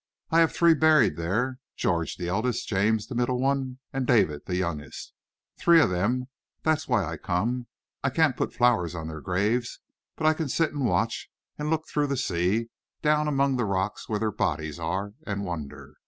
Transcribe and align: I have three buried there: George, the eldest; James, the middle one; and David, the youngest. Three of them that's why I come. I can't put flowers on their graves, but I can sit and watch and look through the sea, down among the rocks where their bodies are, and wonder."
I 0.31 0.39
have 0.39 0.51
three 0.51 0.73
buried 0.73 1.15
there: 1.15 1.59
George, 1.75 2.17
the 2.17 2.27
eldest; 2.27 2.67
James, 2.67 3.05
the 3.05 3.13
middle 3.13 3.39
one; 3.39 3.77
and 3.93 4.07
David, 4.07 4.47
the 4.47 4.55
youngest. 4.55 5.13
Three 5.59 5.79
of 5.79 5.91
them 5.91 6.25
that's 6.63 6.87
why 6.87 7.05
I 7.05 7.17
come. 7.17 7.67
I 8.03 8.09
can't 8.09 8.35
put 8.35 8.51
flowers 8.51 8.95
on 8.95 9.07
their 9.09 9.21
graves, 9.21 9.79
but 10.15 10.25
I 10.25 10.33
can 10.33 10.49
sit 10.49 10.73
and 10.73 10.87
watch 10.87 11.29
and 11.59 11.69
look 11.69 11.87
through 11.87 12.07
the 12.07 12.17
sea, 12.17 12.71
down 13.03 13.27
among 13.27 13.57
the 13.57 13.65
rocks 13.65 14.09
where 14.09 14.17
their 14.17 14.31
bodies 14.31 14.79
are, 14.79 15.13
and 15.27 15.45
wonder." 15.45 15.93